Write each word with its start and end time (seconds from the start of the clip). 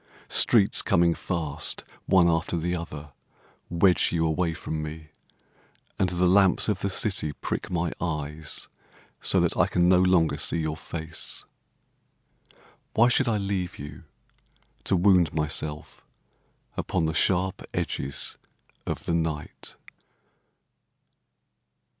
Streets 0.29 0.81
coming 0.81 1.13
fast, 1.13 1.83
One 2.07 2.27
after 2.27 2.57
the 2.57 2.75
other, 2.75 3.11
Wedge 3.69 4.11
you 4.11 4.25
away 4.25 4.55
from 4.55 4.81
me, 4.81 5.09
And 5.99 6.09
the 6.09 6.25
lamps 6.25 6.67
of 6.67 6.79
the 6.79 6.89
city 6.89 7.33
prick 7.33 7.69
my 7.69 7.91
eyes 8.01 8.67
So 9.19 9.39
that 9.41 9.55
I 9.55 9.67
can 9.67 9.87
no 9.89 10.01
longer 10.01 10.39
see 10.39 10.57
your 10.57 10.75
face. 10.75 11.45
Why 12.95 13.09
should 13.09 13.27
I 13.27 13.37
leave 13.37 13.77
you, 13.77 14.05
To 14.85 14.95
wound 14.97 15.35
myself 15.35 16.03
upon 16.75 17.05
the 17.05 17.13
sharp 17.13 17.61
edges 17.71 18.37
of 18.87 19.05
the 19.05 19.13
night? 19.13 19.75